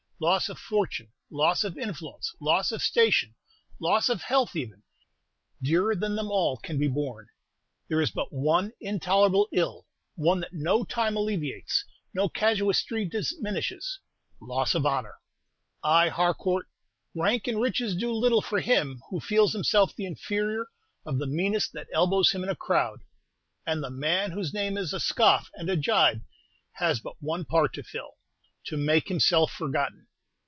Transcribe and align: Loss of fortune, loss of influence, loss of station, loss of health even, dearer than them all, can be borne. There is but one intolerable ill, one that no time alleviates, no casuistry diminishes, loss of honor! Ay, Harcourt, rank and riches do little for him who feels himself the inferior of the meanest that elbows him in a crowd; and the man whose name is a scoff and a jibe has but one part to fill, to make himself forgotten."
Loss 0.23 0.49
of 0.49 0.59
fortune, 0.59 1.11
loss 1.31 1.63
of 1.63 1.79
influence, 1.79 2.35
loss 2.39 2.71
of 2.71 2.83
station, 2.83 3.33
loss 3.79 4.07
of 4.07 4.21
health 4.21 4.55
even, 4.55 4.83
dearer 5.63 5.95
than 5.95 6.15
them 6.15 6.29
all, 6.29 6.57
can 6.57 6.77
be 6.77 6.87
borne. 6.87 7.27
There 7.87 7.99
is 7.99 8.11
but 8.11 8.31
one 8.31 8.71
intolerable 8.79 9.49
ill, 9.51 9.87
one 10.13 10.41
that 10.41 10.53
no 10.53 10.83
time 10.83 11.17
alleviates, 11.17 11.85
no 12.13 12.29
casuistry 12.29 13.03
diminishes, 13.05 13.97
loss 14.39 14.75
of 14.75 14.85
honor! 14.85 15.15
Ay, 15.83 16.09
Harcourt, 16.09 16.67
rank 17.15 17.47
and 17.47 17.59
riches 17.59 17.95
do 17.95 18.11
little 18.13 18.43
for 18.43 18.59
him 18.59 19.01
who 19.09 19.19
feels 19.19 19.53
himself 19.53 19.95
the 19.95 20.05
inferior 20.05 20.67
of 21.03 21.17
the 21.17 21.25
meanest 21.25 21.73
that 21.73 21.87
elbows 21.91 22.31
him 22.31 22.43
in 22.43 22.49
a 22.49 22.55
crowd; 22.55 22.99
and 23.65 23.81
the 23.83 23.89
man 23.89 24.33
whose 24.33 24.53
name 24.53 24.77
is 24.77 24.93
a 24.93 24.99
scoff 24.99 25.49
and 25.55 25.67
a 25.67 25.75
jibe 25.75 26.21
has 26.73 26.99
but 26.99 27.19
one 27.23 27.43
part 27.43 27.73
to 27.73 27.81
fill, 27.81 28.17
to 28.63 28.77
make 28.77 29.07
himself 29.07 29.51
forgotten." 29.51 30.05